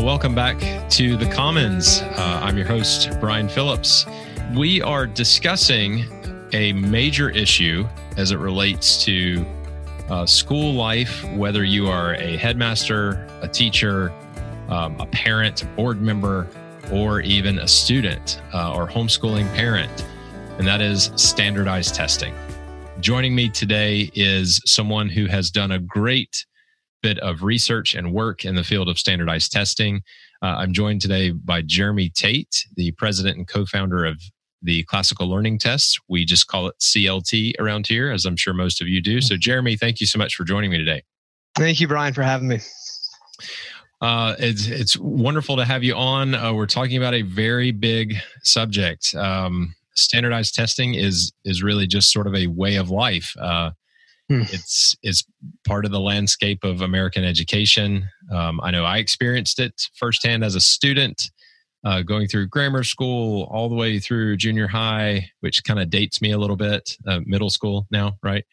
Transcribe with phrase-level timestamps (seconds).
[0.00, 0.58] Well, welcome back
[0.92, 2.00] to the Commons.
[2.00, 4.06] Uh, I'm your host, Brian Phillips.
[4.56, 6.06] We are discussing
[6.54, 7.86] a major issue
[8.16, 9.44] as it relates to
[10.08, 14.10] uh, school life, whether you are a headmaster, a teacher,
[14.70, 16.48] um, a parent, a board member,
[16.90, 20.06] or even a student uh, or homeschooling parent,
[20.56, 22.32] and that is standardized testing.
[23.00, 26.46] Joining me today is someone who has done a great
[27.02, 30.02] bit of research and work in the field of standardized testing.
[30.42, 34.20] Uh, I'm joined today by Jeremy Tate, the president and co founder of
[34.62, 36.00] the Classical Learning Test.
[36.08, 39.20] We just call it CLT around here, as I'm sure most of you do.
[39.20, 41.02] So, Jeremy, thank you so much for joining me today.
[41.56, 42.60] Thank you, Brian, for having me.
[44.00, 46.34] Uh, it's it's wonderful to have you on.
[46.34, 49.14] Uh, we're talking about a very big subject.
[49.14, 53.34] Um, standardized testing is is really just sort of a way of life.
[53.38, 53.70] Uh,
[54.30, 54.42] Hmm.
[54.42, 55.24] It's it's
[55.66, 58.08] part of the landscape of American education.
[58.32, 61.32] Um, I know I experienced it firsthand as a student,
[61.84, 66.22] uh, going through grammar school all the way through junior high, which kind of dates
[66.22, 66.96] me a little bit.
[67.04, 68.44] Uh, middle school now, right?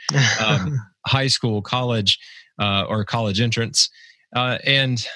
[0.44, 2.18] Um, high school, college,
[2.58, 3.92] uh, or college entrance,
[4.36, 5.08] uh, and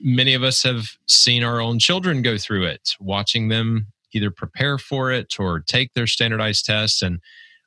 [0.00, 4.76] many of us have seen our own children go through it, watching them either prepare
[4.76, 7.20] for it or take their standardized tests and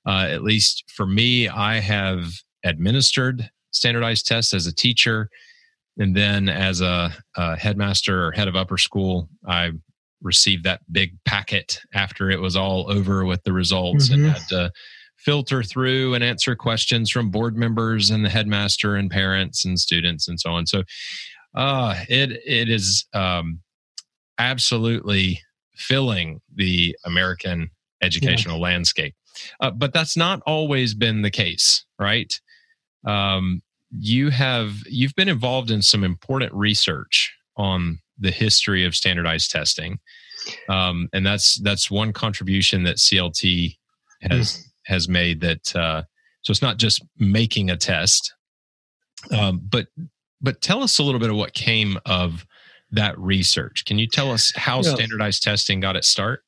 [0.08, 2.32] uh, at least for me, I have
[2.64, 5.30] administered standardized tests as a teacher.
[5.98, 9.72] And then as a, a headmaster or head of upper school, I
[10.22, 14.26] received that big packet after it was all over with the results mm-hmm.
[14.26, 14.72] and had to
[15.18, 20.28] filter through and answer questions from board members and the headmaster and parents and students
[20.28, 20.66] and so on.
[20.66, 20.84] So
[21.56, 23.60] uh, it it is um,
[24.38, 25.42] absolutely
[25.76, 27.70] filling the American
[28.02, 28.64] educational yeah.
[28.64, 29.16] landscape.
[29.60, 32.40] Uh, but that's not always been the case, right?
[33.06, 33.62] Um,
[33.92, 40.00] you have you've been involved in some important research on the history of standardized testing,
[40.70, 43.78] um, and that's that's one contribution that CLT
[44.22, 44.64] has mm.
[44.86, 45.42] has made.
[45.42, 46.04] That uh,
[46.42, 48.34] so it's not just making a test,
[49.32, 49.88] um, but
[50.42, 52.46] but tell us a little bit of what came of
[52.92, 53.86] that research.
[53.86, 54.94] Can you tell us how yeah.
[54.94, 56.44] standardized testing got its start?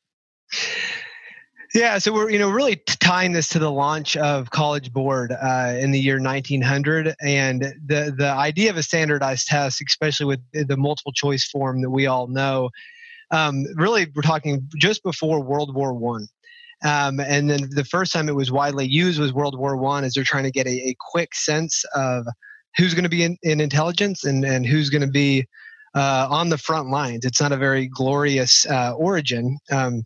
[1.76, 5.76] Yeah, so we're you know really tying this to the launch of College Board uh,
[5.80, 10.78] in the year 1900, and the the idea of a standardized test, especially with the
[10.78, 12.72] multiple choice form that we all know,
[13.30, 16.28] um, really we're talking just before World War One.
[16.84, 20.14] Um, and then the first time it was widely used was World War One, as
[20.14, 22.26] they're trying to get a, a quick sense of
[22.78, 25.46] who's going to be in, in, intelligence and, and who's going to be
[25.94, 27.26] uh, on the front lines.
[27.26, 29.58] It's not a very glorious uh, origin.
[29.72, 30.06] Um,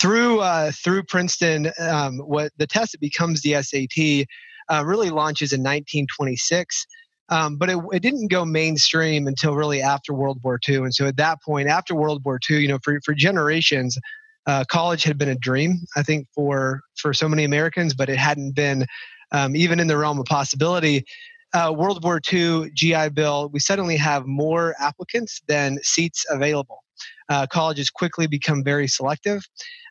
[0.00, 4.26] through uh, through Princeton, um, what the test that becomes the SAT
[4.68, 6.86] uh, really launches in 1926.
[7.30, 10.76] Um, but it, it, didn't go mainstream until really after World War II.
[10.76, 13.98] And so at that point, after World War II, you know, for, for generations,
[14.46, 18.18] uh, college had been a dream, I think, for for so many Americans, but it
[18.18, 18.86] hadn't been
[19.32, 21.04] um, even in the realm of possibility.
[21.52, 26.82] Uh, World War II GI Bill, we suddenly have more applicants than seats available
[27.28, 29.42] uh, colleges quickly become very selective.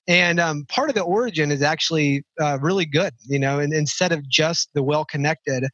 [0.07, 4.11] And um, part of the origin is actually uh, really good, you know, and instead
[4.11, 5.65] of just the well connected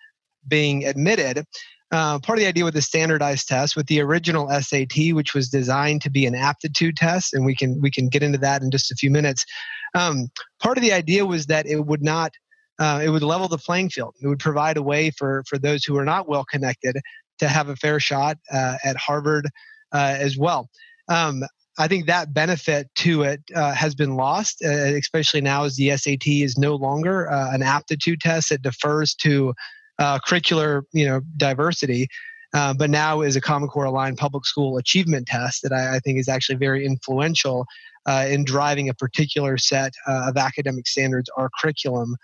[0.47, 1.45] being admitted,
[1.91, 5.49] uh, part of the idea with the standardized test, with the original SAT, which was
[5.49, 8.71] designed to be an aptitude test, and we can we can get into that in
[8.71, 9.45] just a few minutes.
[9.93, 10.29] Um,
[10.59, 12.31] part of the idea was that it would not
[12.79, 14.15] uh, it would level the playing field.
[14.23, 16.97] It would provide a way for for those who are not well connected
[17.37, 19.45] to have a fair shot uh, at Harvard
[19.93, 20.69] uh, as well.
[21.07, 21.43] Um,
[21.77, 25.95] I think that benefit to it uh, has been lost, uh, especially now as the
[25.97, 29.53] SAT is no longer uh, an aptitude test that defers to
[29.99, 32.07] uh, curricular, you know, diversity.
[32.53, 35.99] uh, but now is a Common Core aligned public school achievement test that I, I
[35.99, 37.65] think is actually very influential
[38.05, 42.15] uh, in driving a particular set of academic standards or curriculum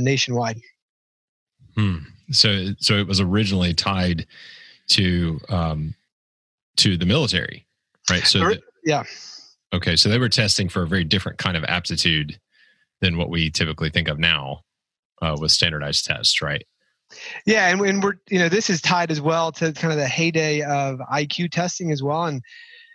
[0.00, 0.58] nationwide.
[1.74, 1.98] Hmm.
[2.30, 4.26] So, so it was originally tied
[4.88, 5.94] to um,
[6.76, 7.66] to the military,
[8.10, 8.24] right?
[8.24, 9.04] So, the, yeah.
[9.72, 12.38] Okay, so they were testing for a very different kind of aptitude
[13.00, 14.60] than what we typically think of now
[15.22, 16.64] uh, with standardized tests, right?
[17.46, 20.08] Yeah, and, and we're you know this is tied as well to kind of the
[20.08, 22.42] heyday of IQ testing as well, and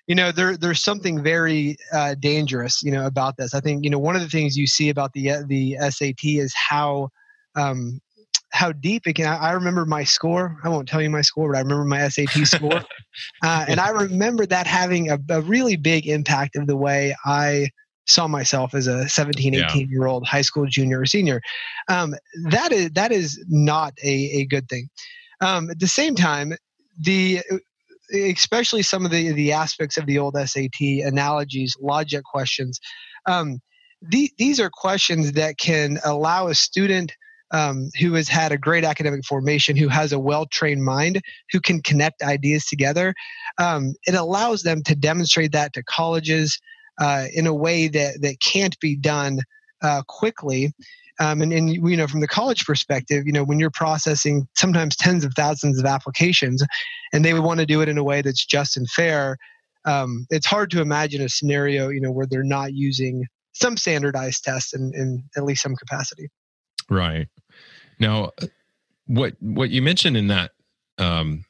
[0.08, 3.56] you know there there's something very uh, dangerous you know about this.
[3.56, 6.54] I think you know one of the things you see about the the SAT is
[6.54, 7.10] how
[7.56, 8.00] um,
[8.54, 9.26] how deep it can.
[9.26, 10.60] I remember my score.
[10.64, 12.82] I won't tell you my score, but I remember my SAT score,
[13.44, 17.70] uh, and I remember that having a, a, really big impact of the way I
[18.06, 19.88] saw myself as a 17 18 yeah.
[19.90, 21.42] year old high school junior or senior
[21.90, 22.14] um,
[22.50, 24.90] that is that is not a, a good thing
[25.40, 26.54] um, at the same time
[27.00, 27.40] the
[28.14, 32.78] especially some of the the aspects of the old sat analogies logic questions
[33.26, 33.62] um,
[34.02, 37.14] the, these are questions that can allow a student
[37.54, 41.22] um, who has had a great academic formation, who has a well trained mind,
[41.52, 43.14] who can connect ideas together.
[43.60, 46.60] Um, it allows them to demonstrate that to colleges,
[47.00, 49.40] uh, in a way that that can't be done
[49.82, 50.74] uh, quickly.
[51.20, 54.96] Um, and, and you know, from the college perspective, you know, when you're processing sometimes
[54.96, 56.64] tens of thousands of applications,
[57.14, 59.38] and they want to do it in a way that's just and fair,
[59.86, 64.44] um, it's hard to imagine a scenario, you know, where they're not using some standardized
[64.44, 66.30] tests in, in at least some capacity.
[66.90, 67.28] Right.
[68.00, 68.32] Now,
[69.08, 70.52] what what you mentioned in that,
[70.98, 71.46] um,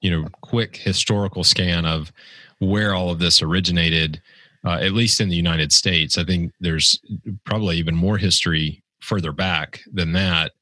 [0.00, 2.12] you know, quick historical scan of
[2.58, 4.20] where all of this originated
[4.64, 6.16] uh, at least in the United States.
[6.16, 7.00] I think there's
[7.44, 10.52] probably even more history further back than that.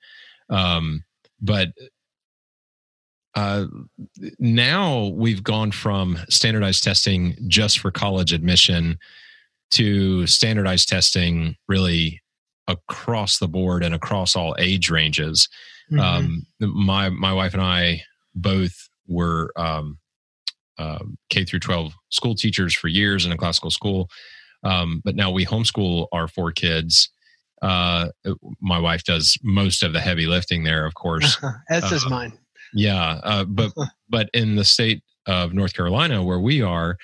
[0.51, 1.05] Um,
[1.41, 1.69] but
[3.35, 3.67] uh,
[4.39, 8.99] now we've gone from standardized testing just for college admission
[9.71, 12.21] to standardized testing really
[12.69, 15.49] across the board and across all age ranges.
[15.91, 16.01] Mm-hmm.
[16.01, 18.03] Um, my my wife and I
[18.35, 19.99] both were um,
[20.79, 24.09] um, K through 12 school teachers for years in a classical school.
[24.65, 27.11] Um, but now we homeschool our four kids.
[27.61, 28.09] Uh,
[28.61, 31.37] my wife does most of the heavy lifting there, of course.
[31.71, 32.39] As does uh, mine.
[32.75, 33.73] Yeah, uh, but
[34.09, 36.97] but in the state of North Carolina, where we are,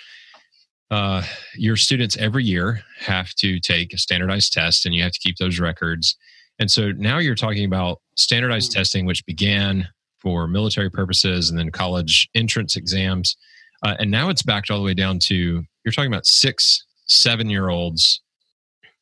[0.91, 1.23] uh,
[1.55, 5.37] your students every year have to take a standardized test, and you have to keep
[5.37, 6.17] those records.
[6.59, 8.79] And so now you're talking about standardized mm-hmm.
[8.79, 9.89] testing, which began
[10.19, 13.37] for military purposes, and then college entrance exams
[13.83, 17.49] uh, and now it's backed all the way down to you're talking about six, seven
[17.49, 18.21] year olds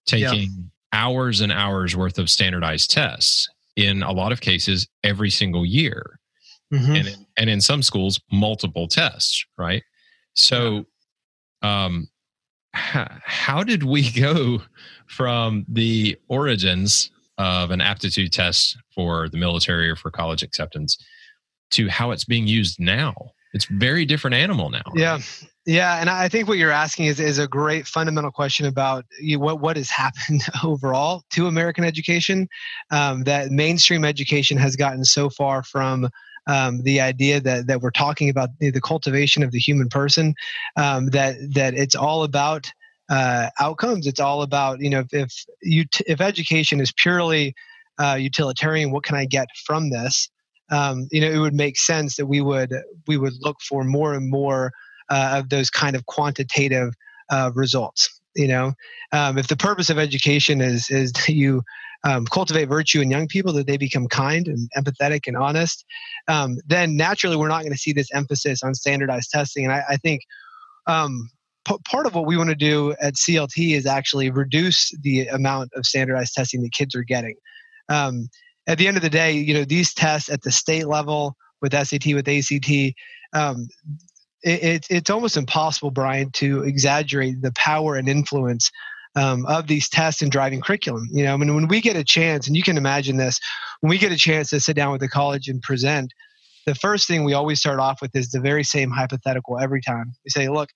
[0.07, 0.49] taking yeah.
[0.93, 6.19] hours and hours worth of standardized tests in a lot of cases every single year.
[6.73, 6.95] Mm-hmm.
[6.95, 9.83] And, and in some schools, multiple tests, right?
[10.35, 10.85] So,
[11.67, 12.09] um,
[12.73, 14.63] how, how did we go
[15.07, 20.97] from the origins of an aptitude test for the military or for college acceptance
[21.71, 23.15] to how it's being used now?
[23.57, 24.83] it's very different animal now.
[24.89, 24.99] Right?
[24.99, 25.19] Yeah.
[25.69, 29.59] Yeah, and I think what you're asking is, is a great fundamental question about what
[29.59, 32.47] what has happened overall to American education.
[32.93, 36.09] Um, that mainstream education has gotten so far from
[36.47, 40.35] um, the idea that that we're talking about the, cultivation of the human person,
[40.77, 42.71] um, that that it's all about
[43.09, 44.07] uh, outcomes.
[44.07, 45.33] It's all about you know if if,
[45.63, 47.55] you t- if education is purely
[47.99, 50.29] uh, utilitarian, what can I get from this?
[50.71, 52.75] um, you know, it would make sense that we would
[53.07, 54.73] we would look for more and more
[55.09, 56.95] uh, of those kind of quantitative
[57.31, 58.21] uh, results.
[58.35, 58.73] You know,
[59.13, 61.63] um, if the purpose of education is is you
[62.07, 65.85] um, cultivate virtue in young people, that they become kind and empathetic and honest,
[66.29, 69.65] um, then naturally we're not going to see this emphasis on standardized testing.
[69.65, 70.23] And I, I think
[70.87, 71.29] um,
[71.67, 75.71] p- part of what we want to do at CLT is actually reduce the amount
[75.75, 77.35] of standardized testing that kids are getting.
[77.89, 78.29] Um,
[78.69, 81.73] at the end of the day, you know, these tests at the state level with
[81.73, 82.95] SAT, with ACT,
[83.33, 83.67] um,
[84.45, 88.71] it, it, it's almost impossible, Brian, to exaggerate the power and influence
[89.17, 91.09] um, of these tests and driving curriculum.
[91.11, 93.41] You know, I mean, when we get a chance, and you can imagine this,
[93.81, 96.13] when we get a chance to sit down with the college and present,
[96.67, 100.13] the first thing we always start off with is the very same hypothetical every time.
[100.25, 100.69] We say, look,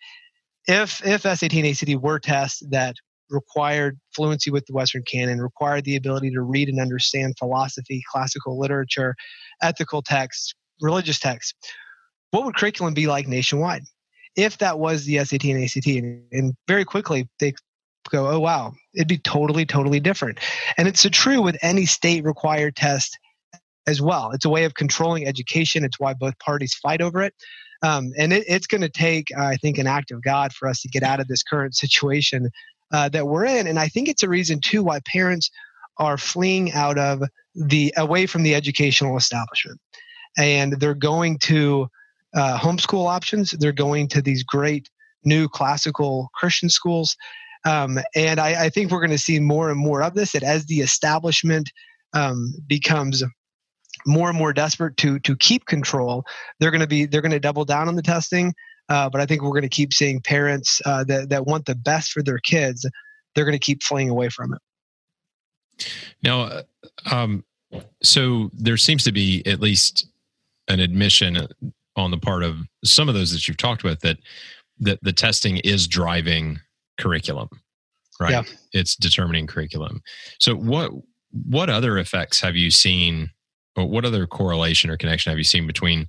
[0.67, 2.97] if if SAT and ACT were tests that
[3.29, 8.59] required fluency with the Western canon, required the ability to read and understand philosophy, classical
[8.59, 9.15] literature,
[9.63, 11.55] ethical texts, religious texts.
[12.31, 13.83] What would curriculum be like nationwide?
[14.37, 17.55] If that was the SAT and ACT, and, and very quickly they
[18.11, 20.38] go, oh, wow, it'd be totally, totally different.
[20.76, 23.19] And it's true with any state required test
[23.87, 24.31] as well.
[24.33, 25.85] It's a way of controlling education.
[25.85, 27.35] It's why both parties fight over it.
[27.83, 30.69] Um, and it, it's going to take, uh, I think, an act of God for
[30.69, 32.50] us to get out of this current situation
[32.93, 33.67] uh, that we're in.
[33.67, 35.50] And I think it's a reason too why parents
[35.99, 37.23] are fleeing out of
[37.55, 39.81] the away from the educational establishment,
[40.38, 41.88] and they're going to
[42.35, 43.50] uh, homeschool options.
[43.50, 44.88] They're going to these great
[45.25, 47.17] new classical Christian schools.
[47.64, 50.33] Um, and I, I, think we're going to see more and more of this.
[50.33, 51.71] That as the establishment
[52.14, 53.23] um, becomes
[54.07, 56.25] more and more desperate to to keep control,
[56.59, 58.55] they're going to be they're going to double down on the testing.
[58.88, 61.75] Uh, but I think we're going to keep seeing parents uh, that that want the
[61.75, 62.88] best for their kids.
[63.35, 65.87] They're going to keep fleeing away from it.
[66.23, 66.62] Now, uh,
[67.11, 67.45] um,
[68.02, 70.07] so there seems to be at least
[70.69, 71.47] an admission
[71.97, 74.19] on the part of some of those that you've talked with that
[74.79, 76.59] that the testing is driving
[77.00, 77.49] curriculum,
[78.21, 78.30] right?
[78.30, 78.42] Yeah.
[78.73, 80.02] It's determining curriculum.
[80.38, 80.92] So what
[81.49, 83.30] what other effects have you seen
[83.75, 86.07] but what other correlation or connection have you seen between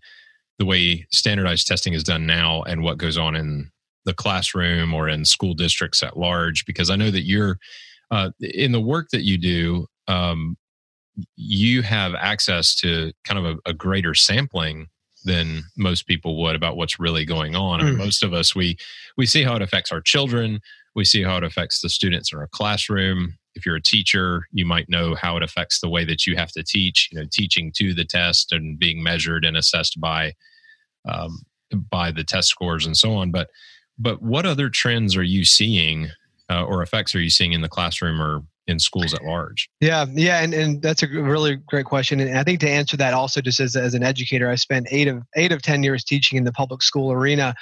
[0.59, 3.69] the way standardized testing is done now and what goes on in
[4.05, 6.65] the classroom or in school districts at large?
[6.65, 7.57] Because I know that you're
[8.09, 10.57] uh, in the work that you do, um,
[11.35, 14.87] you have access to kind of a, a, greater sampling
[15.23, 17.79] than most people would about what's really going on.
[17.79, 17.99] I mean, mm.
[17.99, 18.77] most of us we
[19.17, 20.59] we see how it affects our children,
[20.95, 24.65] we see how it affects the students in our classroom, if you're a teacher, you
[24.65, 27.09] might know how it affects the way that you have to teach.
[27.11, 30.33] You know, teaching to the test and being measured and assessed by
[31.07, 31.43] um,
[31.89, 33.31] by the test scores and so on.
[33.31, 33.49] But
[33.97, 36.09] but what other trends are you seeing
[36.49, 39.69] uh, or effects are you seeing in the classroom or in schools at large?
[39.79, 42.19] Yeah, yeah, and, and that's a really great question.
[42.19, 45.07] And I think to answer that also, just as, as an educator, I spent eight
[45.07, 47.53] of eight of ten years teaching in the public school arena.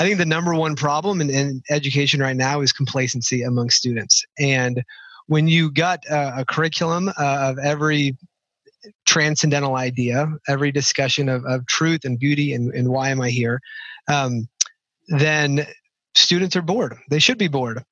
[0.00, 4.24] I think the number one problem in, in education right now is complacency among students.
[4.38, 4.82] And
[5.26, 8.16] when you got a, a curriculum uh, of every
[9.06, 13.60] transcendental idea, every discussion of, of truth and beauty and, and why am I here,
[14.08, 14.48] um,
[15.08, 15.66] then
[16.14, 16.96] students are bored.
[17.10, 17.82] They should be bored.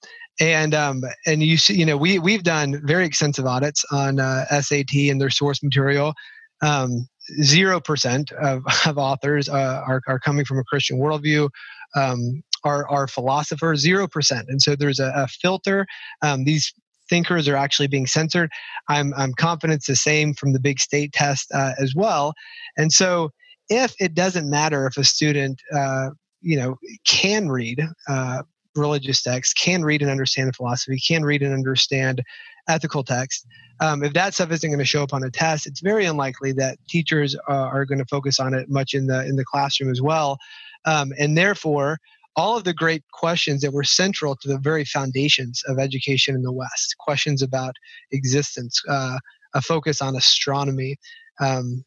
[0.41, 4.47] And um, and you see, you know, we we've done very extensive audits on uh,
[4.61, 6.13] SAT and their source material.
[6.61, 7.09] Um,
[7.43, 11.49] zero percent of, of authors uh, are are coming from a Christian worldview.
[11.97, 15.87] Um, are philosophers zero percent and so there's a, a filter
[16.23, 16.73] um, these
[17.09, 18.51] thinkers are actually being censored.
[18.89, 22.35] I'm, I'm confident it's the same from the big state test uh, as well.
[22.77, 23.31] And so,
[23.71, 26.11] if it doesn't matter if a student, uh,
[26.43, 28.43] you know, can read uh,
[28.77, 32.23] religious texts, can read and understand philosophy, can read and understand
[32.69, 33.47] ethical text,
[33.81, 36.53] um, if that stuff isn't going to show up on a test, it's very unlikely
[36.53, 39.91] that teachers uh, are going to focus on it much in the in the classroom
[39.91, 40.39] as well.
[40.87, 41.99] Um, and therefore,
[42.37, 46.43] all of the great questions that were central to the very foundations of education in
[46.43, 47.75] the West questions about
[48.13, 49.19] existence, uh,
[49.55, 50.97] a focus on astronomy,
[51.41, 51.85] um,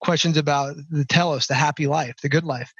[0.00, 2.72] questions about the telos, the happy life, the good life.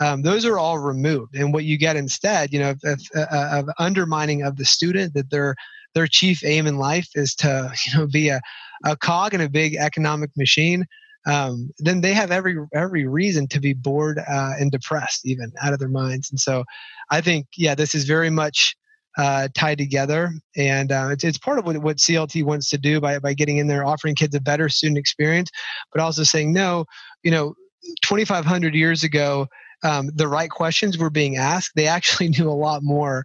[0.00, 3.48] Um, those are all removed, and what you get instead, you know, of, of, uh,
[3.52, 5.54] of undermining of the student that their
[5.94, 8.40] their chief aim in life is to you know be a,
[8.84, 10.84] a cog in a big economic machine
[11.26, 15.72] um, then they have every every reason to be bored uh, and depressed, even out
[15.72, 16.30] of their minds.
[16.30, 16.64] And so,
[17.10, 18.76] I think, yeah, this is very much
[19.16, 23.00] uh, tied together, and uh, it's, it's part of what, what CLT wants to do
[23.00, 25.50] by by getting in there, offering kids a better student experience,
[25.92, 26.84] but also saying no.
[27.22, 27.54] You know,
[28.02, 29.46] 2,500 years ago.
[29.82, 31.72] Um, the right questions were being asked.
[31.74, 33.24] They actually knew a lot more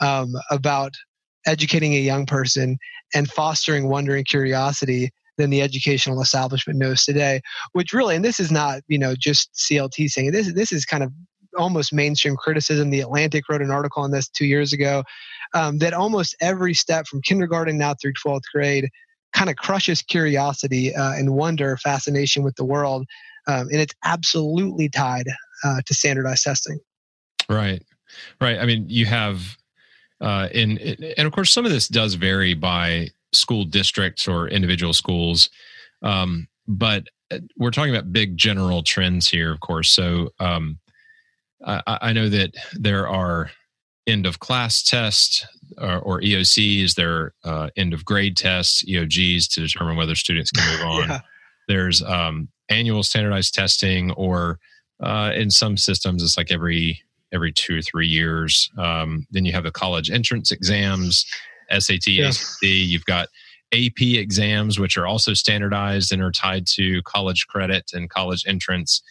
[0.00, 0.92] um, about
[1.46, 2.78] educating a young person
[3.14, 7.40] and fostering wonder and curiosity than the educational establishment knows today.
[7.72, 10.52] Which really, and this is not you know just CLT saying this.
[10.52, 11.12] This is kind of
[11.56, 12.90] almost mainstream criticism.
[12.90, 15.02] The Atlantic wrote an article on this two years ago
[15.54, 18.88] um, that almost every step from kindergarten now through 12th grade
[19.32, 23.06] kind of crushes curiosity uh, and wonder, fascination with the world.
[23.46, 25.26] Um, and it's absolutely tied
[25.64, 26.78] uh, to standardized testing.
[27.48, 27.82] Right.
[28.40, 28.58] Right.
[28.58, 29.56] I mean, you have,
[30.20, 30.78] uh, in,
[31.16, 35.50] and of course, some of this does vary by school districts or individual schools.
[36.02, 39.90] Um, but uh, we're talking about big general trends here, of course.
[39.90, 40.78] So um,
[41.64, 43.50] I, I, know that there are
[44.06, 45.44] end of class tests
[45.78, 50.50] or, or EOCs, there are uh, end of grade tests, EOGs to determine whether students
[50.50, 51.08] can move on.
[51.08, 51.20] yeah.
[51.68, 54.58] There's um, annual standardized testing, or
[55.00, 57.00] uh, in some systems, it's like every
[57.32, 58.70] every two or three years.
[58.76, 61.24] Um, then you have the college entrance exams
[61.76, 62.28] SAT, yeah.
[62.28, 62.62] ACT.
[62.62, 63.28] You've got
[63.72, 69.02] AP exams, which are also standardized and are tied to college credit and college entrance.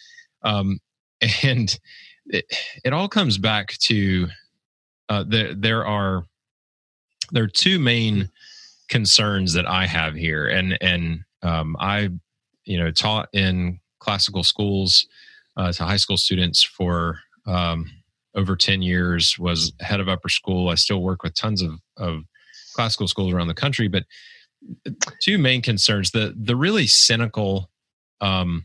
[0.42, 0.78] Um,
[1.42, 1.78] and
[2.26, 2.44] it,
[2.84, 4.28] it, all comes back to
[5.08, 5.54] uh, there.
[5.54, 6.24] There are
[7.32, 8.30] there are two main
[8.88, 12.10] concerns that I have here, and and um, I
[12.70, 15.06] you know, taught in classical schools
[15.56, 17.90] uh, to high school students for um,
[18.36, 20.68] over 10 years, was head of upper school.
[20.68, 22.22] I still work with tons of, of
[22.74, 24.04] classical schools around the country, but
[25.22, 26.10] two main concerns.
[26.10, 27.70] The the really cynical
[28.20, 28.64] um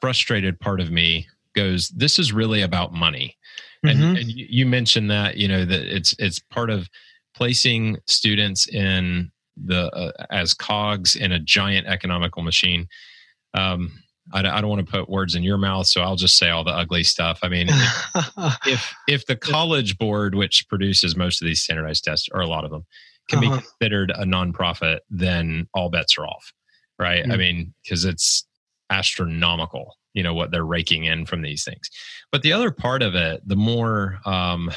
[0.00, 3.36] frustrated part of me goes this is really about money.
[3.84, 4.16] And, mm-hmm.
[4.16, 6.88] and you mentioned that you know that it's it's part of
[7.34, 12.88] placing students in the uh, as cogs in a giant economical machine.
[13.54, 13.92] Um
[14.32, 16.64] I, I don't want to put words in your mouth, so I'll just say all
[16.64, 17.40] the ugly stuff.
[17.42, 17.68] I mean,
[18.66, 22.64] if if the college board, which produces most of these standardized tests, or a lot
[22.64, 22.86] of them,
[23.28, 23.56] can uh-huh.
[23.56, 26.52] be considered a nonprofit, then all bets are off,
[26.98, 27.22] right?
[27.22, 27.32] Mm-hmm.
[27.32, 28.46] I mean, because it's
[28.90, 31.90] astronomical, you know, what they're raking in from these things.
[32.30, 34.70] But the other part of it, the more um,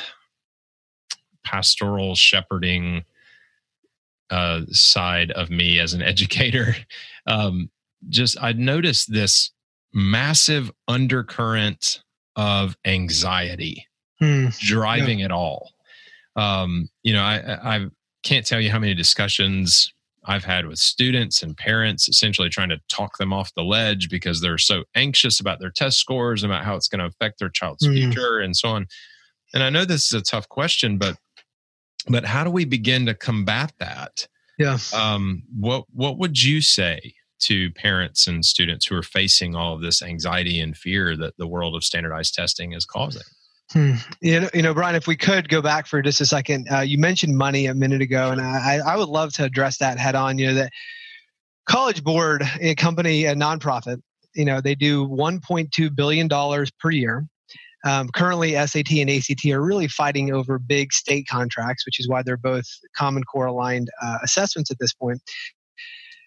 [1.44, 3.04] pastoral shepherding
[4.30, 6.75] uh, side of me as an educator,
[7.28, 7.70] um,
[8.10, 9.52] just I noticed this
[9.94, 12.04] massive undercurrent
[12.36, 13.88] of anxiety
[14.20, 14.48] hmm.
[14.60, 15.25] driving yeah.
[15.25, 15.72] it all.
[16.36, 17.92] Um, you know, I, I've
[18.24, 19.94] can't tell you how many discussions
[20.25, 24.42] I've had with students and parents, essentially trying to talk them off the ledge because
[24.42, 27.88] they're so anxious about their test scores, about how it's going to affect their child's
[27.88, 27.94] mm.
[27.94, 28.88] future, and so on.
[29.54, 31.18] And I know this is a tough question, but
[32.08, 34.28] but how do we begin to combat that?
[34.58, 34.78] Yeah.
[34.94, 37.14] Um, what what would you say
[37.46, 41.48] to parents and students who are facing all of this anxiety and fear that the
[41.48, 43.24] world of standardized testing is causing?
[43.72, 43.94] Hmm.
[44.22, 46.82] You know, you know, Brian, if we could go back for just a second, uh,
[46.82, 50.16] you mentioned money a minute ago, and I, I would love to address that head
[50.16, 50.38] on.
[50.38, 50.72] You know, that
[51.68, 54.02] College Board, a company, a nonprofit,
[54.36, 57.25] you know, they do 1.2 billion dollars per year.
[57.86, 62.24] Um, currently, SAT and ACT are really fighting over big state contracts, which is why
[62.24, 62.66] they're both
[62.98, 65.22] Common Core aligned uh, assessments at this point.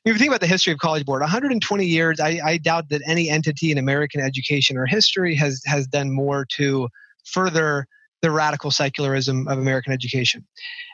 [0.04, 3.02] If you think about the history of College Board, 120 years, I, I doubt that
[3.06, 6.88] any entity in American education or history has has done more to
[7.24, 7.86] further
[8.22, 10.46] the radical secularism of American education.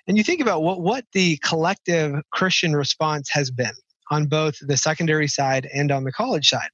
[0.07, 3.73] And you think about what, what the collective Christian response has been
[4.11, 6.69] on both the secondary side and on the college side.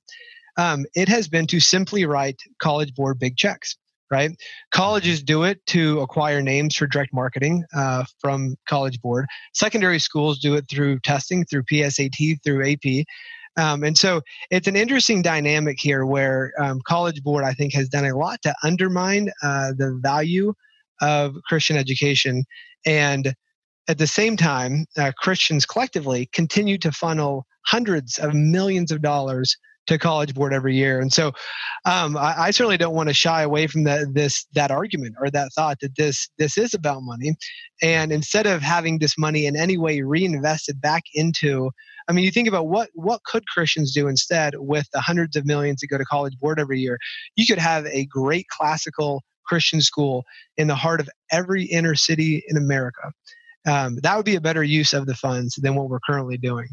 [0.56, 3.76] Um, it has been to simply write College Board big checks,
[4.10, 4.32] right?
[4.73, 9.26] Colleges do it to acquire names for direct marketing uh, from College Board.
[9.54, 13.04] Secondary schools do it through testing, through PSAT, through AP.
[13.56, 14.20] Um, and so
[14.50, 18.40] it's an interesting dynamic here where um, College Board, I think, has done a lot
[18.42, 20.54] to undermine uh, the value
[21.00, 22.44] of Christian education.
[22.86, 23.34] And
[23.88, 29.56] at the same time, uh, Christians collectively continue to funnel hundreds of millions of dollars
[29.91, 31.00] to College Board every year.
[31.00, 31.33] And so
[31.85, 35.31] um, I, I, certainly don't want to shy away from that this that argument or
[35.31, 37.35] that thought that this this is about money.
[37.83, 41.71] And instead of having this money in any way reinvested back into
[42.09, 45.45] I mean, you think about what what could Christians do instead with the hundreds of
[45.45, 46.99] millions that go to College Board every year?
[47.37, 50.25] You could have a great classical Christian school
[50.57, 53.13] in the heart of every inner city in America.
[53.67, 56.69] Um, that would be a better use of the funds than what we're currently doing.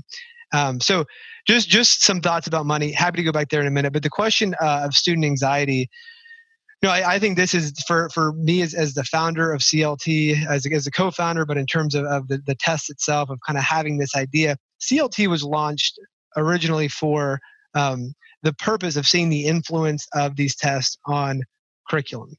[0.54, 1.06] Um, so,
[1.46, 2.92] just just some thoughts about money.
[2.92, 3.94] Happy to go back there in a minute.
[3.94, 5.90] But the question uh, of student anxiety.
[6.84, 10.46] Know, I, I, think this is for, for me as, as the founder of CLT,
[10.46, 13.58] as, as a co-founder, but in terms of, of the, the test itself, of kind
[13.58, 16.00] of having this idea, CLT was launched
[16.36, 17.40] originally for
[17.74, 21.42] um, the purpose of seeing the influence of these tests on
[21.90, 22.36] curriculum.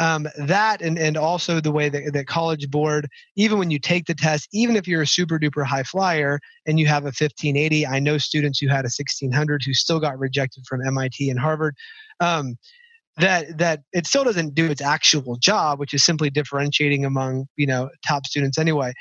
[0.00, 4.06] Um, that and, and also the way that, that College Board, even when you take
[4.06, 7.86] the test, even if you're a super duper high flyer and you have a 1580,
[7.86, 11.76] I know students who had a 1600 who still got rejected from MIT and Harvard.
[12.20, 12.56] Um,
[13.16, 17.66] that that it still doesn't do its actual job, which is simply differentiating among you
[17.66, 18.92] know top students anyway.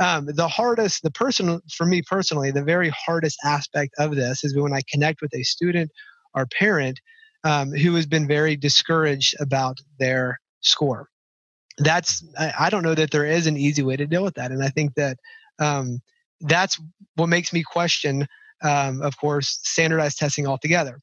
[0.00, 4.56] Um, the hardest, the person for me personally, the very hardest aspect of this is
[4.56, 5.90] when I connect with a student
[6.34, 6.98] or parent
[7.44, 11.08] um, who has been very discouraged about their score.
[11.78, 14.62] That's I, don't know that there is an easy way to deal with that, and
[14.62, 15.16] I think that
[15.58, 16.00] um,
[16.42, 16.78] that's
[17.14, 18.26] what makes me question,
[18.62, 21.00] um, of course, standardized testing altogether.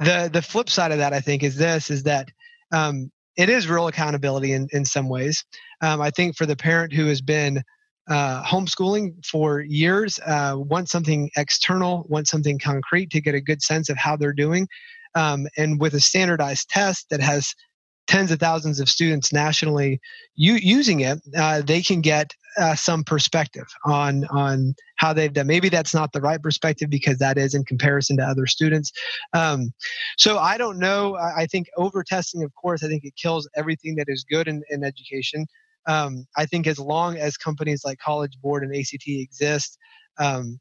[0.00, 2.28] The the flip side of that, I think, is this: is that
[2.72, 5.44] um, it is real accountability in, in some ways.
[5.82, 7.62] Um, I think for the parent who has been
[8.08, 13.62] uh, homeschooling for years, uh, want something external, want something concrete to get a good
[13.62, 14.66] sense of how they're doing.
[15.16, 17.54] Um, and with a standardized test that has
[18.06, 20.00] tens of thousands of students nationally
[20.36, 25.46] u- using it, uh, they can get uh, some perspective on on how they've done.
[25.46, 28.92] Maybe that's not the right perspective because that is in comparison to other students.
[29.32, 29.72] Um,
[30.16, 31.16] so I don't know.
[31.16, 34.62] I think over testing, of course, I think it kills everything that is good in,
[34.70, 35.46] in education
[35.86, 39.78] um, I think as long as companies like College Board and ACT exist,
[40.18, 40.58] um,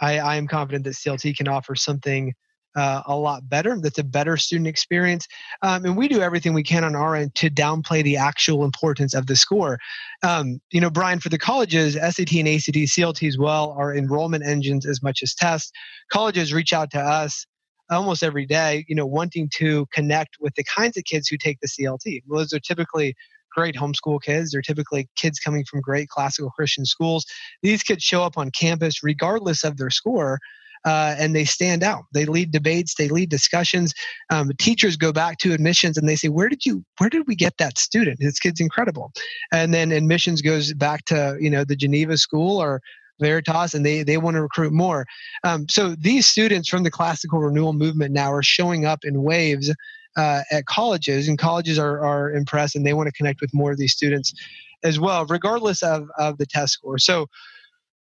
[0.00, 2.32] I, I am confident that CLT can offer something
[2.74, 3.78] uh, a lot better.
[3.80, 5.26] That's a better student experience.
[5.62, 9.14] Um, and we do everything we can on our end to downplay the actual importance
[9.14, 9.78] of the score.
[10.22, 14.44] Um, you know, Brian, for the colleges, SAT and ACT, CLT as well are enrollment
[14.44, 15.70] engines as much as tests.
[16.10, 17.46] Colleges reach out to us
[17.90, 21.58] almost every day, you know, wanting to connect with the kinds of kids who take
[21.60, 22.22] the CLT.
[22.26, 23.14] Well, those are typically
[23.54, 24.50] great homeschool kids.
[24.50, 27.26] They're typically kids coming from great classical Christian schools.
[27.62, 30.38] These kids show up on campus regardless of their score
[30.84, 32.04] uh, and they stand out.
[32.12, 33.94] They lead debates, they lead discussions.
[34.30, 36.84] Um, teachers go back to admissions and they say, "Where did you?
[36.98, 38.18] Where did we get that student?
[38.20, 39.12] This kid's incredible."
[39.52, 42.80] And then admissions goes back to you know the Geneva School or
[43.20, 45.06] Veritas, and they they want to recruit more.
[45.44, 49.74] Um, so these students from the classical renewal movement now are showing up in waves.
[50.14, 53.72] Uh, at colleges, and colleges are, are impressed and they want to connect with more
[53.72, 54.34] of these students
[54.82, 56.98] as well, regardless of, of the test score.
[56.98, 57.28] So,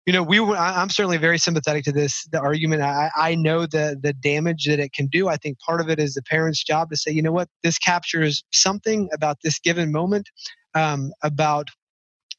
[0.07, 2.83] you know, we I'm certainly very sympathetic to this the argument.
[2.83, 5.29] I, I know the the damage that it can do.
[5.29, 7.79] I think part of it is the parents' job to say, you know what, this
[7.79, 10.29] captures something about this given moment,
[10.75, 11.69] um, about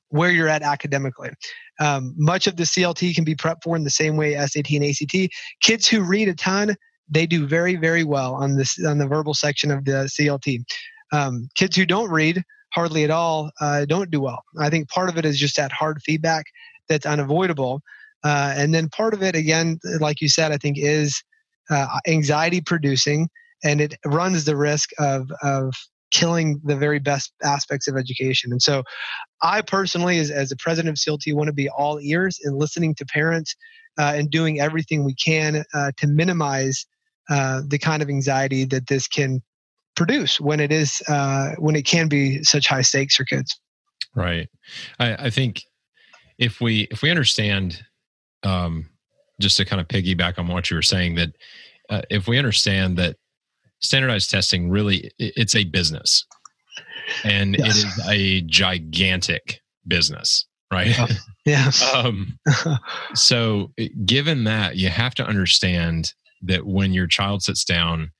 [0.09, 1.29] where you're at academically.
[1.79, 4.83] Um, much of the CLT can be prepped for in the same way SAT and
[4.83, 5.33] ACT.
[5.61, 6.75] Kids who read a ton,
[7.09, 10.59] they do very very well on this on the verbal section of the CLT.
[11.13, 14.43] Um, kids who don't read hardly at all uh, don't do well.
[14.59, 16.45] I think part of it is just that hard feedback
[16.89, 17.81] that's unavoidable.
[18.23, 21.21] Uh, and then part of it, again, like you said, I think is
[21.69, 23.27] uh, anxiety producing,
[23.63, 25.73] and it runs the risk of of
[26.11, 28.51] killing the very best aspects of education.
[28.51, 28.83] And so,
[29.41, 32.95] I personally, as, as the president of CLT, want to be all ears and listening
[32.95, 33.55] to parents
[33.97, 36.85] uh, and doing everything we can uh, to minimize
[37.29, 39.41] uh, the kind of anxiety that this can
[39.95, 43.59] produce when it is uh, when it can be such high stakes for kids.
[44.15, 44.49] Right.
[44.99, 45.63] I, I think
[46.37, 47.81] if we if we understand
[48.43, 48.89] um,
[49.39, 51.29] just to kind of piggyback on what you were saying that
[51.89, 53.15] uh, if we understand that
[53.79, 56.25] standardized testing really it's a business
[57.23, 57.67] and yes.
[57.67, 61.07] it is a gigantic business right yeah,
[61.45, 61.71] yeah.
[61.93, 62.39] um,
[63.13, 63.71] so
[64.05, 68.11] given that you have to understand that when your child sits down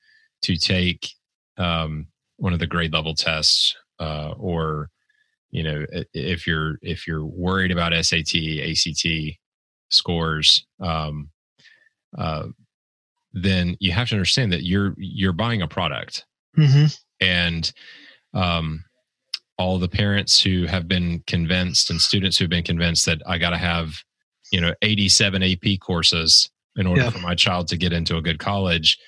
[0.42, 1.08] to take
[1.56, 4.90] um, one of the grade level tests uh, or
[5.54, 9.38] you know if you're if you're worried about SAT ACT
[9.88, 11.30] scores um,
[12.18, 12.46] uh,
[13.32, 16.26] then you have to understand that you're you're buying a product
[16.58, 16.86] mm-hmm.
[17.20, 17.72] and
[18.34, 18.84] um,
[19.56, 23.50] all the parents who have been convinced and students who've been convinced that I got
[23.50, 23.94] to have
[24.52, 27.10] you know 87 AP courses in order yeah.
[27.10, 28.98] for my child to get into a good college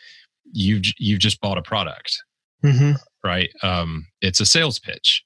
[0.53, 2.17] you've you've just bought a product
[2.65, 2.93] mm-hmm.
[3.25, 5.25] right um, it's a sales pitch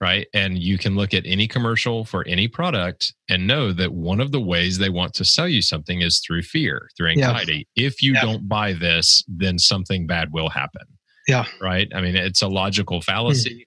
[0.00, 0.26] right?
[0.32, 4.30] And you can look at any commercial for any product and know that one of
[4.30, 7.66] the ways they want to sell you something is through fear, through anxiety.
[7.74, 7.86] Yeah.
[7.88, 8.22] If you yeah.
[8.22, 10.82] don't buy this, then something bad will happen.
[11.26, 11.46] Yeah.
[11.60, 11.88] Right?
[11.94, 13.66] I mean, it's a logical fallacy,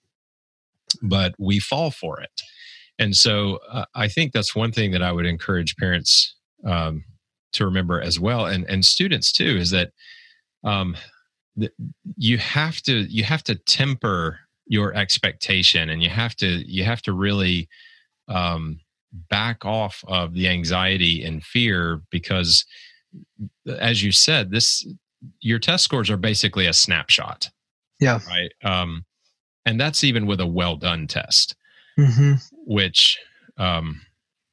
[0.93, 1.09] mm.
[1.09, 2.41] but we fall for it.
[2.97, 7.03] And so uh, I think that's one thing that I would encourage parents um,
[7.53, 9.91] to remember as well and and students too is that
[10.63, 10.95] um,
[12.15, 17.01] you have to you have to temper your expectation and you have to you have
[17.01, 17.67] to really
[18.27, 18.79] um,
[19.29, 22.65] back off of the anxiety and fear because
[23.79, 24.87] as you said this
[25.41, 27.49] your test scores are basically a snapshot
[27.99, 29.05] yeah right um,
[29.65, 31.55] and that's even with a well done test
[31.99, 32.33] mm-hmm.
[32.65, 33.19] which
[33.57, 34.01] um,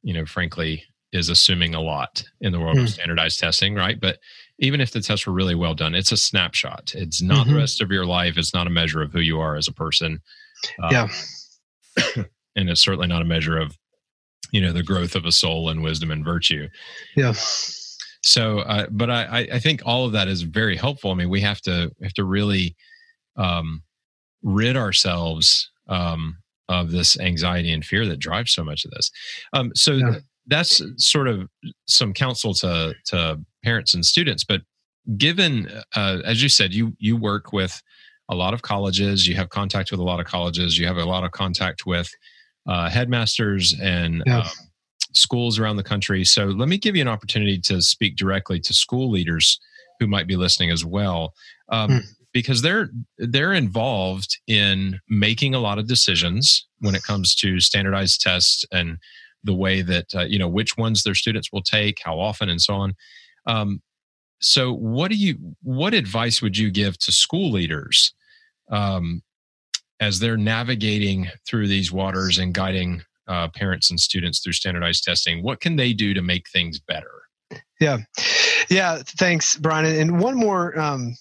[0.02, 2.82] you know frankly is assuming a lot in the world mm.
[2.82, 4.18] of standardized testing right but
[4.58, 6.92] even if the tests were really well done, it's a snapshot.
[6.94, 7.54] It's not mm-hmm.
[7.54, 8.36] the rest of your life.
[8.36, 10.20] It's not a measure of who you are as a person.
[10.82, 11.08] Um, yeah.
[12.56, 13.76] and it's certainly not a measure of,
[14.50, 16.68] you know, the growth of a soul and wisdom and virtue.
[17.14, 17.34] Yeah.
[18.22, 21.12] So, uh, but I, I think all of that is very helpful.
[21.12, 22.76] I mean, we have to have to really
[23.36, 23.82] um,
[24.42, 29.10] rid ourselves um, of this anxiety and fear that drives so much of this.
[29.52, 30.16] Um, so yeah.
[30.46, 31.48] that's sort of
[31.86, 34.44] some counsel to to parents and students.
[34.44, 34.62] But
[35.16, 37.82] given, uh, as you said, you you work with
[38.28, 41.04] a lot of colleges, you have contact with a lot of colleges, you have a
[41.04, 42.10] lot of contact with
[42.66, 44.40] uh, headmasters and yeah.
[44.40, 44.46] um,
[45.14, 46.24] schools around the country.
[46.24, 49.58] So let me give you an opportunity to speak directly to school leaders
[49.98, 51.32] who might be listening as well.
[51.70, 51.98] Um, hmm.
[52.34, 58.20] Because they're they're involved in making a lot of decisions when it comes to standardized
[58.20, 58.98] tests and
[59.42, 62.60] the way that uh, you know which ones their students will take, how often, and
[62.60, 62.94] so on.
[63.48, 63.82] Um,
[64.40, 65.36] so, what do you?
[65.62, 68.14] What advice would you give to school leaders
[68.70, 69.22] um,
[69.98, 75.42] as they're navigating through these waters and guiding uh, parents and students through standardized testing?
[75.42, 77.10] What can they do to make things better?
[77.80, 77.98] Yeah,
[78.70, 79.02] yeah.
[79.04, 79.86] Thanks, Brian.
[79.86, 81.16] And one more um,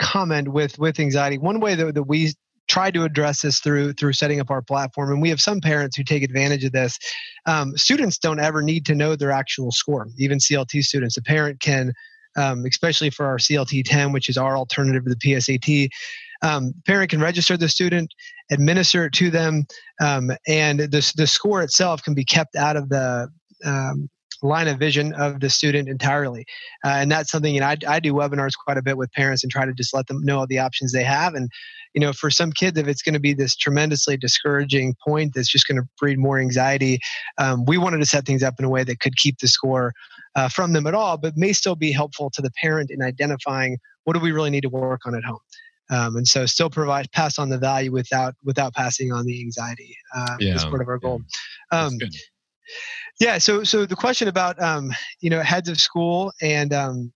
[0.00, 1.38] comment with with anxiety.
[1.38, 2.34] One way that, that we
[2.70, 5.96] try to address this through through setting up our platform, and we have some parents
[5.96, 6.98] who take advantage of this.
[7.46, 10.06] Um, students don't ever need to know their actual score.
[10.18, 11.92] Even CLT students, a parent can,
[12.36, 15.88] um, especially for our CLT 10, which is our alternative to the PSAT.
[16.42, 18.14] Um, parent can register the student,
[18.50, 19.66] administer it to them,
[20.00, 23.28] um, and the the score itself can be kept out of the
[23.64, 24.08] um,
[24.42, 26.46] line of vision of the student entirely.
[26.84, 29.42] Uh, and that's something, you know, I, I do webinars quite a bit with parents
[29.42, 31.34] and try to just let them know all the options they have.
[31.34, 31.50] And,
[31.94, 35.50] you know, for some kids, if it's going to be this tremendously discouraging point that's
[35.50, 36.98] just going to breed more anxiety,
[37.38, 39.92] um, we wanted to set things up in a way that could keep the score
[40.36, 43.78] uh, from them at all, but may still be helpful to the parent in identifying
[44.04, 45.40] what do we really need to work on at home.
[45.90, 49.96] Um, and so still provide pass on the value without without passing on the anxiety
[50.14, 51.20] uh, yeah, is part of our goal.
[51.72, 51.80] Yeah.
[51.80, 51.98] Um,
[53.18, 53.38] yeah.
[53.38, 57.12] So so the question about um, you know heads of school and um,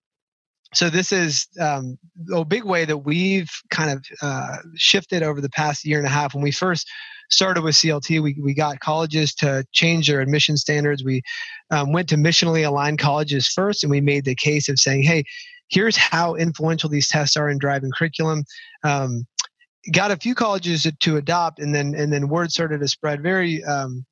[0.75, 1.97] so this is um,
[2.33, 6.09] a big way that we've kind of uh, shifted over the past year and a
[6.09, 6.33] half.
[6.33, 6.89] When we first
[7.29, 11.03] started with CLT, we, we got colleges to change their admission standards.
[11.03, 11.21] We
[11.71, 15.23] um, went to missionally aligned colleges first, and we made the case of saying, hey,
[15.69, 18.43] here's how influential these tests are in driving curriculum.
[18.83, 19.25] Um,
[19.91, 23.63] got a few colleges to adopt, and then and then word started to spread very
[23.63, 24.05] um,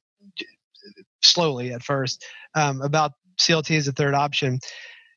[1.21, 2.23] slowly at first
[2.55, 4.59] um, about CLT as a third option,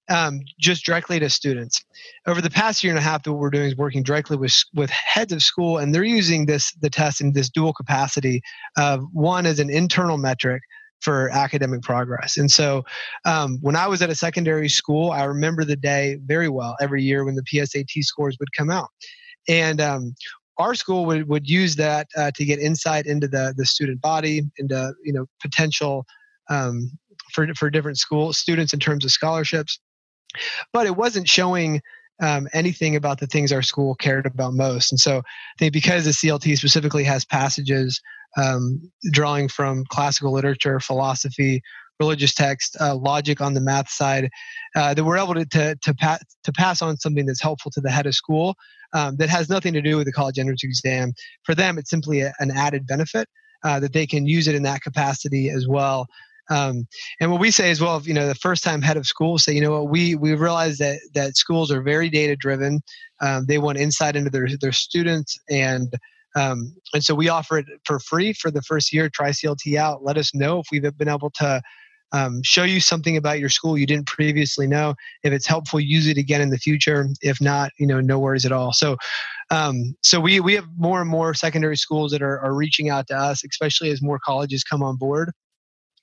[0.08, 1.84] um, just directly to students.
[2.26, 4.90] Over the past year and a half, what we're doing is working directly with with
[4.90, 8.42] heads of school, and they're using this the test in this dual capacity.
[8.76, 10.62] Of one as an internal metric
[11.00, 12.36] for academic progress.
[12.36, 12.84] And so
[13.24, 17.02] um, when I was at a secondary school, I remember the day very well every
[17.02, 18.88] year when the PSAT scores would come out.
[19.46, 20.14] And um,
[20.58, 24.42] our school would, would use that uh, to get insight into the, the student body,
[24.58, 26.06] into you know potential
[26.48, 26.90] um,
[27.32, 29.78] for for different school students in terms of scholarships,
[30.72, 31.80] but it wasn't showing
[32.22, 34.90] um, anything about the things our school cared about most.
[34.90, 38.00] And so I think because the CLT specifically has passages
[38.36, 41.62] um, drawing from classical literature, philosophy,
[42.00, 44.30] religious text, uh, logic on the math side,
[44.74, 47.80] uh, that we're able to to to, pa- to pass on something that's helpful to
[47.80, 48.54] the head of school
[48.92, 51.12] um, that has nothing to do with the college entrance exam.
[51.44, 53.28] For them, it's simply a, an added benefit
[53.64, 56.06] uh, that they can use it in that capacity as well.
[56.50, 56.87] Um,
[57.20, 59.52] and what we say as well, you know, the first time head of school say,
[59.52, 62.80] you know what, we we realize that that schools are very data driven.
[63.20, 65.92] Um, they want insight into their their students and
[66.37, 69.09] um, and so we offer it for free for the first year.
[69.09, 70.04] Try CLT out.
[70.04, 71.62] Let us know if we've been able to
[72.12, 74.94] um, show you something about your school you didn't previously know.
[75.22, 77.09] If it's helpful, use it again in the future.
[77.22, 78.72] If not, you know, no worries at all.
[78.72, 78.96] So,
[79.50, 83.06] um, so we we have more and more secondary schools that are, are reaching out
[83.09, 85.32] to us, especially as more colleges come on board.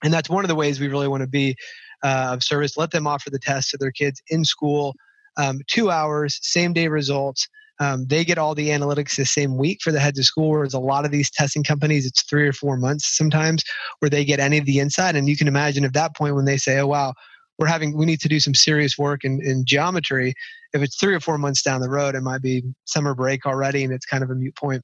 [0.04, 1.56] And that's one of the ways we really want to be
[2.04, 2.78] uh, of service.
[2.78, 4.96] Let them offer the test to their kids in school,
[5.38, 7.48] um, two hours, same day results.
[7.80, 10.74] Um, they get all the analytics the same week for the heads of school, whereas
[10.74, 13.64] a lot of these testing companies, it's three or four months sometimes
[14.00, 15.16] where they get any of the insight.
[15.16, 17.14] And you can imagine at that point when they say, oh, wow,
[17.58, 20.34] we're having, we need to do some serious work in, in geometry.
[20.74, 23.84] If it's three or four months down the road, it might be summer break already
[23.84, 24.84] and it's kind of a mute point.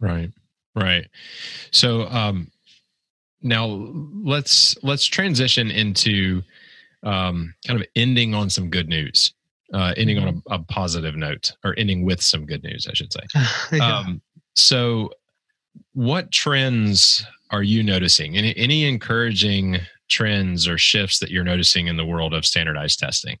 [0.00, 0.30] Right.
[0.74, 1.08] Right.
[1.70, 2.50] So, um,
[3.42, 6.42] now let's let's transition into
[7.02, 9.32] um, kind of ending on some good news
[9.72, 10.52] uh, ending on mm-hmm.
[10.52, 13.20] a, a, positive note or ending with some good news, I should say.
[13.72, 13.98] yeah.
[13.98, 14.22] um,
[14.54, 15.10] so,
[15.92, 18.36] what trends are you noticing?
[18.36, 23.38] Any, any encouraging trends or shifts that you're noticing in the world of standardized testing?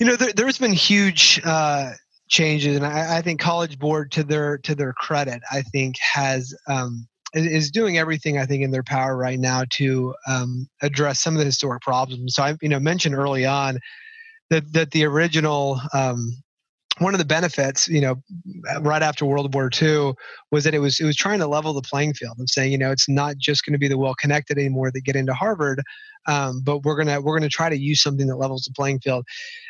[0.00, 1.92] You know, there, has been huge uh,
[2.28, 6.54] changes, and I, I, think College Board, to their to their credit, I think has
[6.68, 11.34] um, is doing everything I think in their power right now to um, address some
[11.34, 12.34] of the historic problems.
[12.34, 13.78] So I, you know, mentioned early on
[14.50, 16.42] that that the original um,
[16.98, 18.16] one of the benefits, you know,
[18.80, 20.14] right after World War II,
[20.50, 22.78] was that it was it was trying to level the playing field of saying, you
[22.78, 25.82] know, it's not just going to be the well connected anymore that get into Harvard,
[26.26, 29.24] um, but we're gonna we're gonna try to use something that levels the playing field.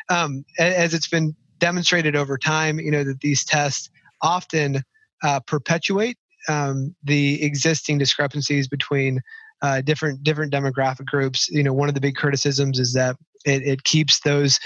[0.09, 3.89] Um, as it's been demonstrated over time, you know, that these tests
[4.21, 4.81] often
[5.23, 9.21] uh, perpetuate um, the existing discrepancies between
[9.61, 11.49] uh, different different demographic groups.
[11.49, 14.59] You know, one of the big criticisms is that it, it keeps those,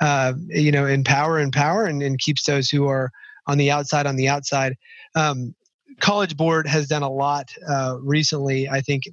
[0.00, 3.10] uh, you know, in power and power, and, and, keeps those who are
[3.46, 4.76] on the outside on the outside.
[5.14, 5.54] Um,
[6.00, 9.04] College Board has done a lot uh, recently, I think,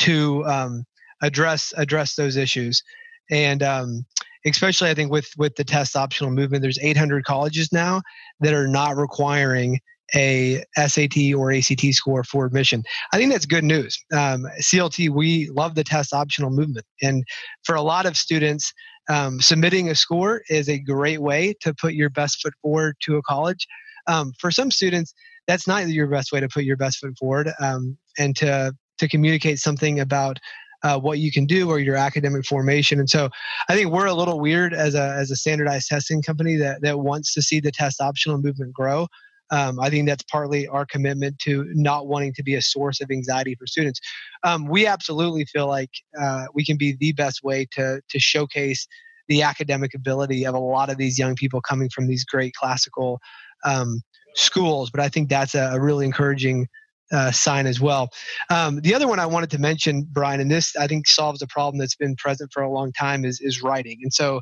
[0.00, 0.84] to um,
[1.22, 2.82] address address those issues,
[3.30, 4.04] and um,
[4.46, 8.02] especially I think with with the test optional movement, there's 800 colleges now
[8.40, 9.80] that are not requiring
[10.14, 12.82] a SAT or ACT score for admission.
[13.12, 13.98] I think that's good news.
[14.12, 16.86] Um, CLT, we love the test optional movement.
[17.02, 17.24] And
[17.64, 18.72] for a lot of students,
[19.08, 23.16] um, submitting a score is a great way to put your best foot forward to
[23.16, 23.66] a college.
[24.06, 25.14] Um, for some students,
[25.46, 29.08] that's not your best way to put your best foot forward um, and to, to
[29.08, 30.38] communicate something about
[30.82, 32.98] uh, what you can do or your academic formation.
[32.98, 33.28] And so
[33.68, 37.00] I think we're a little weird as a, as a standardized testing company that, that
[37.00, 39.06] wants to see the test optional movement grow.
[39.50, 43.10] Um, I think that's partly our commitment to not wanting to be a source of
[43.10, 44.00] anxiety for students.
[44.44, 48.86] Um, we absolutely feel like uh, we can be the best way to to showcase
[49.28, 53.20] the academic ability of a lot of these young people coming from these great classical
[53.64, 54.02] um,
[54.34, 54.90] schools.
[54.90, 56.66] But I think that's a, a really encouraging
[57.12, 58.08] uh, sign as well.
[58.50, 61.46] Um, the other one I wanted to mention, Brian, and this I think solves a
[61.46, 63.98] problem that's been present for a long time is is writing.
[64.02, 64.40] And so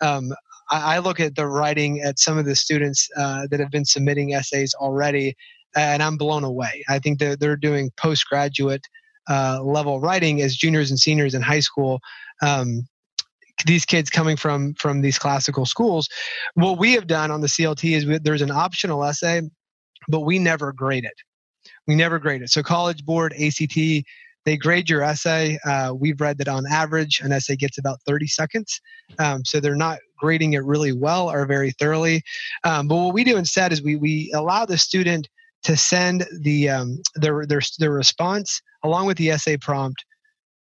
[0.00, 0.32] um,
[0.70, 3.84] I, I, look at the writing at some of the students uh, that have been
[3.84, 5.36] submitting essays already,
[5.76, 6.84] and I'm blown away.
[6.88, 8.86] I think that they're doing postgraduate
[9.28, 12.00] uh, level writing as juniors and seniors in high school.
[12.42, 12.88] Um,
[13.66, 16.08] these kids coming from from these classical schools,
[16.54, 19.42] what we have done on the CLT is we, there's an optional essay,
[20.08, 21.14] but we never grade it.
[21.86, 22.50] We never grade it.
[22.50, 23.76] So College Board, ACT,
[24.44, 25.58] they grade your essay.
[25.64, 28.80] Uh, we've read that on average, an essay gets about 30 seconds.
[29.18, 32.22] Um, so they're not grading it really well or very thoroughly.
[32.64, 35.28] Um, but what we do instead is we, we allow the student
[35.64, 40.04] to send the um, their, their, their response along with the essay prompt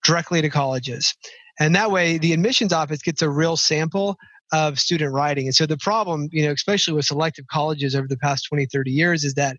[0.04, 1.14] directly to colleges.
[1.60, 4.18] And that way, the admissions office gets a real sample
[4.52, 5.48] of student writing.
[5.48, 8.92] And so the problem, you know, especially with selective colleges over the past 20, 30
[8.92, 9.58] years, is that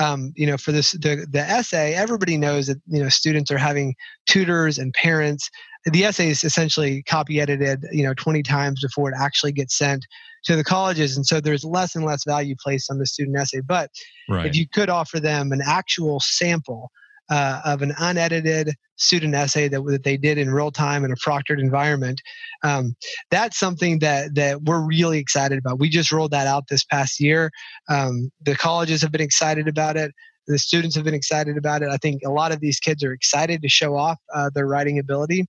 [0.00, 3.58] um, you know, for this the the essay, everybody knows that you know students are
[3.58, 3.94] having
[4.26, 5.50] tutors and parents.
[5.84, 10.06] The essay is essentially copy edited, you know, 20 times before it actually gets sent
[10.44, 13.60] to the colleges, and so there's less and less value placed on the student essay.
[13.60, 13.90] But
[14.28, 14.46] right.
[14.46, 16.90] if you could offer them an actual sample
[17.30, 21.16] uh, of an unedited student essay that, that they did in real time in a
[21.16, 22.20] proctored environment.
[22.62, 22.94] Um,
[23.30, 25.78] that's something that that we're really excited about.
[25.78, 27.50] We just rolled that out this past year.
[27.88, 30.12] Um, the colleges have been excited about it.
[30.46, 31.88] The students have been excited about it.
[31.88, 34.98] I think a lot of these kids are excited to show off uh, their writing
[34.98, 35.46] ability.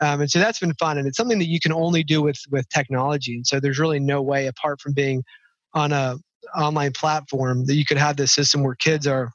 [0.00, 2.38] Um, and so that's been fun, and it's something that you can only do with
[2.50, 3.34] with technology.
[3.36, 5.24] And so there's really no way, apart from being
[5.72, 6.16] on a
[6.54, 9.32] online platform, that you could have this system where kids are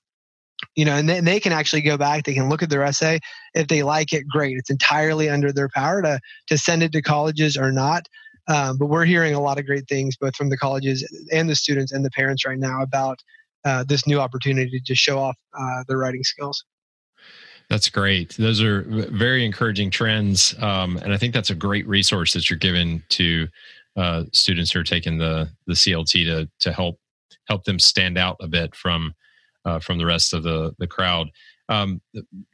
[0.76, 2.24] you know, and then they can actually go back.
[2.24, 3.20] They can look at their essay.
[3.54, 4.58] If they like it, great.
[4.58, 8.08] It's entirely under their power to to send it to colleges or not.
[8.48, 11.56] Um, but we're hearing a lot of great things, both from the colleges and the
[11.56, 13.20] students and the parents right now about
[13.66, 16.64] uh, this new opportunity to show off uh, their writing skills.
[17.70, 18.36] That's great.
[18.38, 22.60] Those are very encouraging trends, um, and I think that's a great resource that you're
[22.60, 23.48] giving to
[23.96, 27.00] uh, students who are taking the the CLT to to help
[27.48, 29.14] help them stand out a bit from
[29.64, 31.30] uh, from the rest of the the crowd.
[31.70, 32.02] Um,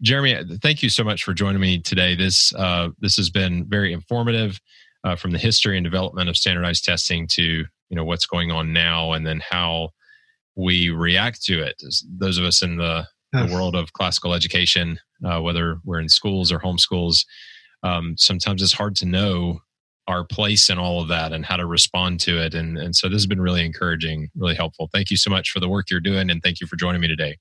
[0.04, 2.15] Jeremy, thank you so much for joining me today.
[2.15, 4.60] This uh, this has been very informative
[5.04, 8.72] uh, from the history and development of standardized testing to you know what's going on
[8.72, 9.89] now, and then how
[10.58, 11.82] we react to it.
[12.17, 16.52] Those of us in the, the world of classical education, uh, whether we're in schools
[16.52, 17.26] or homeschools,
[17.84, 19.60] um, sometimes it's hard to know
[20.08, 22.54] our place in all of that and how to respond to it.
[22.54, 24.89] And, and so this has been really encouraging, really helpful.
[24.91, 26.30] Thank you so much for the work you're doing.
[26.30, 27.38] And thank you for joining me today.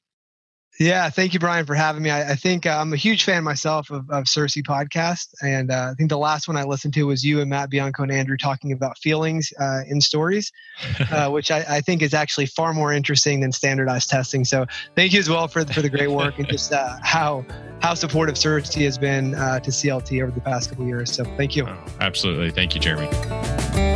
[0.78, 2.10] Yeah, thank you, Brian, for having me.
[2.10, 5.90] I, I think uh, I'm a huge fan myself of, of CiRCE podcast, and uh,
[5.90, 8.36] I think the last one I listened to was you and Matt Bianco and Andrew
[8.36, 10.52] talking about feelings uh, in stories,
[11.10, 14.44] uh, which I, I, think is actually far more interesting than standardized testing.
[14.44, 17.46] So, thank you as well for for the great work and just uh, how
[17.80, 21.10] how supportive CiRCE has been uh, to CLT over the past couple years.
[21.10, 21.66] So, thank you.
[21.66, 23.95] Oh, absolutely, thank you, Jeremy.